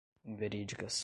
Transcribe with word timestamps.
inverídicas 0.25 0.99